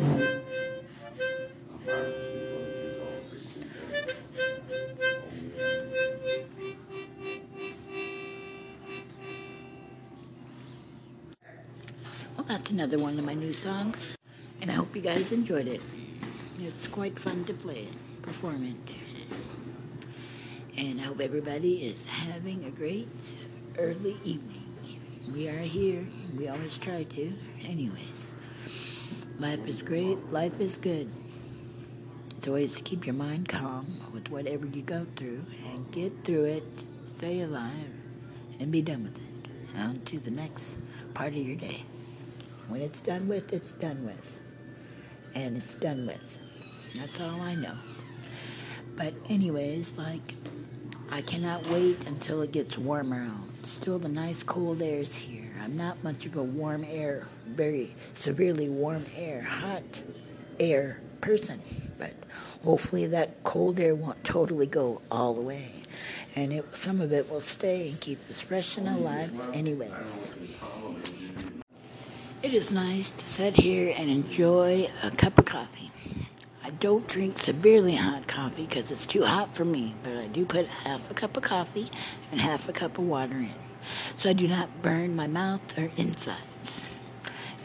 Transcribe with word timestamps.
Well, 0.00 0.32
that's 12.48 12.70
another 12.70 12.98
one 12.98 13.18
of 13.18 13.26
my 13.26 13.34
new 13.34 13.52
songs, 13.52 13.98
and 14.62 14.70
I 14.70 14.74
hope 14.74 14.96
you 14.96 15.02
guys 15.02 15.32
enjoyed 15.32 15.68
it. 15.68 15.82
It's 16.58 16.86
quite 16.86 17.18
fun 17.18 17.44
to 17.44 17.52
play 17.52 17.88
perform 18.22 18.64
it. 18.64 18.94
And 20.78 20.98
I 21.00 21.02
hope 21.04 21.20
everybody 21.20 21.82
is 21.82 22.06
having 22.06 22.64
a 22.64 22.70
great 22.70 23.08
early 23.76 24.16
evening. 24.24 24.64
We 25.34 25.48
are 25.48 25.58
here. 25.58 26.06
We 26.38 26.48
always 26.48 26.78
try 26.78 27.02
to. 27.02 27.34
Anyways 27.62 28.30
life 29.40 29.66
is 29.66 29.80
great. 29.80 30.30
Life 30.30 30.60
is 30.60 30.76
good. 30.76 31.10
It's 32.36 32.46
always 32.46 32.74
to 32.74 32.82
keep 32.82 33.06
your 33.06 33.14
mind 33.14 33.48
calm 33.48 33.86
with 34.12 34.30
whatever 34.30 34.66
you 34.66 34.82
go 34.82 35.06
through 35.16 35.44
and 35.64 35.90
get 35.90 36.24
through 36.24 36.44
it, 36.44 36.64
stay 37.16 37.40
alive, 37.40 37.90
and 38.58 38.70
be 38.70 38.82
done 38.82 39.04
with 39.04 39.16
it. 39.16 39.78
On 39.78 40.00
to 40.02 40.18
the 40.18 40.30
next 40.30 40.76
part 41.14 41.32
of 41.32 41.38
your 41.38 41.56
day. 41.56 41.84
When 42.68 42.82
it's 42.82 43.00
done 43.00 43.28
with, 43.28 43.52
it's 43.52 43.72
done 43.72 44.04
with. 44.04 44.40
And 45.34 45.56
it's 45.56 45.74
done 45.74 46.06
with. 46.06 46.38
That's 46.94 47.20
all 47.20 47.40
I 47.40 47.54
know. 47.54 47.76
But, 48.94 49.14
anyways, 49.28 49.94
like, 49.96 50.34
I 51.10 51.22
cannot 51.22 51.66
wait 51.68 52.06
until 52.06 52.42
it 52.42 52.52
gets 52.52 52.76
warmer 52.76 53.22
out. 53.22 53.66
Still, 53.66 53.98
the 53.98 54.08
nice 54.08 54.42
cold 54.42 54.82
air 54.82 54.98
is 54.98 55.14
here. 55.14 55.39
I'm 55.62 55.76
not 55.76 56.02
much 56.02 56.24
of 56.24 56.36
a 56.36 56.42
warm 56.42 56.86
air, 56.88 57.26
very 57.46 57.94
severely 58.14 58.68
warm 58.70 59.04
air, 59.14 59.42
hot 59.42 60.02
air 60.58 61.00
person, 61.20 61.60
but 61.98 62.14
hopefully 62.64 63.06
that 63.06 63.44
cold 63.44 63.78
air 63.78 63.94
won't 63.94 64.24
totally 64.24 64.66
go 64.66 65.02
all 65.10 65.34
the 65.34 65.42
way. 65.42 65.72
And 66.34 66.50
it, 66.52 66.74
some 66.74 67.02
of 67.02 67.12
it 67.12 67.30
will 67.30 67.42
stay 67.42 67.90
and 67.90 68.00
keep 68.00 68.18
fresh 68.20 68.78
and 68.78 68.88
alive, 68.88 69.38
anyways. 69.52 70.32
It 72.42 72.54
is 72.54 72.70
nice 72.70 73.10
to 73.10 73.28
sit 73.28 73.56
here 73.56 73.92
and 73.94 74.08
enjoy 74.08 74.88
a 75.02 75.10
cup 75.10 75.38
of 75.38 75.44
coffee. 75.44 75.90
I 76.64 76.70
don't 76.70 77.06
drink 77.06 77.36
severely 77.36 77.96
hot 77.96 78.26
coffee 78.26 78.64
because 78.64 78.90
it's 78.90 79.06
too 79.06 79.24
hot 79.24 79.54
for 79.54 79.66
me, 79.66 79.94
but 80.02 80.16
I 80.16 80.28
do 80.28 80.46
put 80.46 80.66
half 80.68 81.10
a 81.10 81.14
cup 81.14 81.36
of 81.36 81.42
coffee 81.42 81.90
and 82.32 82.40
half 82.40 82.66
a 82.66 82.72
cup 82.72 82.96
of 82.96 83.04
water 83.04 83.36
in 83.36 83.52
so 84.16 84.30
I 84.30 84.32
do 84.32 84.46
not 84.48 84.82
burn 84.82 85.16
my 85.16 85.26
mouth 85.26 85.78
or 85.78 85.90
insides. 85.96 86.82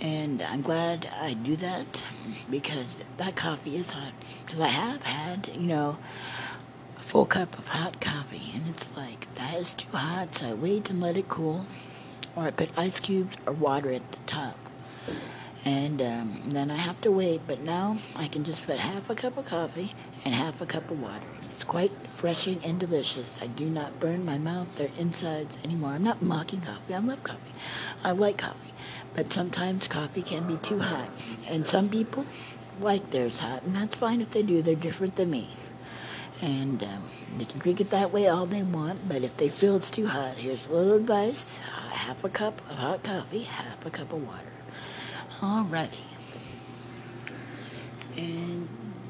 And 0.00 0.42
I'm 0.42 0.62
glad 0.62 1.08
I 1.20 1.34
do 1.34 1.56
that 1.56 2.04
because 2.50 2.98
that 3.16 3.36
coffee 3.36 3.76
is 3.76 3.90
hot. 3.90 4.12
Because 4.44 4.60
I 4.60 4.68
have 4.68 5.02
had, 5.02 5.48
you 5.54 5.66
know, 5.66 5.98
a 6.98 7.02
full 7.02 7.26
cup 7.26 7.58
of 7.58 7.68
hot 7.68 8.00
coffee, 8.00 8.50
and 8.54 8.68
it's 8.68 8.94
like, 8.96 9.32
that 9.34 9.54
is 9.54 9.74
too 9.74 9.96
hot, 9.96 10.34
so 10.34 10.50
I 10.50 10.54
wait 10.54 10.90
and 10.90 11.00
let 11.00 11.16
it 11.16 11.28
cool. 11.28 11.66
Or 12.36 12.44
I 12.44 12.50
put 12.50 12.70
ice 12.76 13.00
cubes 13.00 13.36
or 13.46 13.52
water 13.52 13.92
at 13.92 14.10
the 14.12 14.18
top 14.26 14.58
and 15.64 16.02
um, 16.02 16.42
then 16.46 16.70
I 16.70 16.76
have 16.76 17.00
to 17.02 17.10
wait. 17.10 17.42
But 17.46 17.60
now 17.60 17.98
I 18.14 18.28
can 18.28 18.44
just 18.44 18.64
put 18.66 18.78
half 18.78 19.08
a 19.08 19.14
cup 19.14 19.36
of 19.36 19.46
coffee 19.46 19.94
and 20.24 20.34
half 20.34 20.60
a 20.60 20.66
cup 20.66 20.90
of 20.90 21.00
water. 21.00 21.24
It's 21.50 21.64
quite 21.64 21.92
refreshing 22.02 22.60
and 22.64 22.78
delicious. 22.78 23.38
I 23.40 23.46
do 23.46 23.66
not 23.66 24.00
burn 24.00 24.24
my 24.24 24.38
mouth 24.38 24.80
or 24.80 24.90
insides 24.98 25.58
anymore. 25.64 25.92
I'm 25.92 26.04
not 26.04 26.22
mocking 26.22 26.60
coffee. 26.60 26.94
I 26.94 26.98
love 26.98 27.22
coffee. 27.22 27.52
I 28.02 28.12
like 28.12 28.38
coffee, 28.38 28.72
but 29.14 29.32
sometimes 29.32 29.88
coffee 29.88 30.22
can 30.22 30.46
be 30.46 30.56
too 30.56 30.80
hot, 30.80 31.08
and 31.46 31.66
some 31.66 31.88
people 31.88 32.26
like 32.80 33.10
theirs 33.10 33.38
hot, 33.38 33.62
and 33.62 33.74
that's 33.74 33.94
fine 33.94 34.20
if 34.20 34.32
they 34.32 34.42
do. 34.42 34.62
They're 34.62 34.74
different 34.74 35.16
than 35.16 35.30
me. 35.30 35.48
And 36.42 36.82
um, 36.82 37.04
they 37.38 37.44
can 37.44 37.60
drink 37.60 37.80
it 37.80 37.90
that 37.90 38.12
way 38.12 38.26
all 38.26 38.44
they 38.44 38.62
want, 38.62 39.08
but 39.08 39.22
if 39.22 39.36
they 39.36 39.48
feel 39.48 39.76
it's 39.76 39.90
too 39.90 40.08
hot, 40.08 40.36
here's 40.36 40.66
a 40.66 40.72
little 40.72 40.94
advice 40.94 41.58
half 41.92 42.24
a 42.24 42.28
cup 42.28 42.60
of 42.68 42.76
hot 42.76 43.02
coffee, 43.04 43.44
half 43.44 43.86
a 43.86 43.90
cup 43.90 44.12
of 44.12 44.26
water. 44.26 44.52
Alrighty. 45.44 46.00
And 48.16 48.66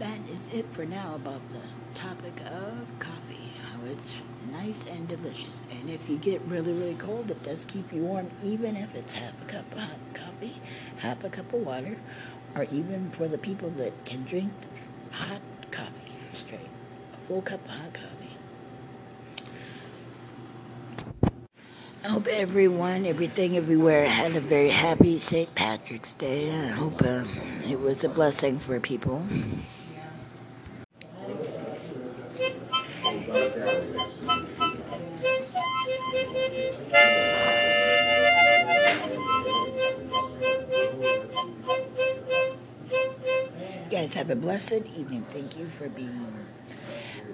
that 0.00 0.18
is 0.28 0.40
it 0.52 0.72
for 0.72 0.84
now 0.84 1.14
about 1.14 1.40
the 1.50 1.60
topic 1.94 2.40
of 2.40 2.98
coffee. 2.98 3.52
How 3.62 3.78
it's 3.86 4.10
nice 4.50 4.80
and 4.90 5.06
delicious. 5.06 5.60
And 5.70 5.88
if 5.88 6.08
you 6.08 6.18
get 6.18 6.42
really, 6.48 6.72
really 6.72 6.96
cold, 6.96 7.30
it 7.30 7.44
does 7.44 7.64
keep 7.64 7.92
you 7.92 8.02
warm, 8.02 8.32
even 8.42 8.76
if 8.76 8.92
it's 8.96 9.12
half 9.12 9.40
a 9.40 9.44
cup 9.44 9.70
of 9.70 9.78
hot 9.78 10.00
coffee, 10.14 10.60
half 10.96 11.22
a 11.22 11.30
cup 11.30 11.52
of 11.52 11.60
water, 11.64 11.96
or 12.56 12.64
even 12.64 13.08
for 13.12 13.28
the 13.28 13.38
people 13.38 13.70
that 13.70 14.04
can 14.04 14.24
drink 14.24 14.50
hot 15.12 15.42
coffee 15.70 15.92
straight. 16.32 16.70
A 17.14 17.24
full 17.24 17.42
cup 17.42 17.64
of 17.66 17.70
hot 17.70 17.94
coffee. 17.94 18.15
I 22.06 22.10
hope 22.10 22.28
everyone, 22.28 23.04
everything, 23.04 23.56
everywhere 23.56 24.06
had 24.06 24.36
a 24.36 24.40
very 24.40 24.68
happy 24.68 25.18
St. 25.18 25.52
Patrick's 25.56 26.14
Day. 26.14 26.52
I 26.52 26.68
hope 26.68 27.02
uh, 27.02 27.24
it 27.68 27.80
was 27.80 28.04
a 28.04 28.08
blessing 28.08 28.60
for 28.60 28.78
people. 28.78 29.26
Have 44.16 44.30
a 44.30 44.34
blessed 44.34 44.80
evening. 44.96 45.26
Thank 45.28 45.58
you 45.58 45.66
for 45.66 45.90
being 45.90 46.46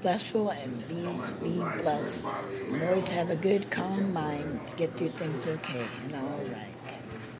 blessful 0.02 0.50
and 0.50 0.88
be, 0.88 1.06
be 1.40 1.58
blessed. 1.80 2.24
Always 2.72 3.04
have 3.10 3.30
a 3.30 3.36
good, 3.36 3.70
calm 3.70 4.12
mind 4.12 4.66
to 4.66 4.74
get 4.74 4.96
through 4.96 5.10
things 5.10 5.46
okay 5.46 5.86
and 6.04 6.16
all 6.16 6.40
right. 6.40 7.01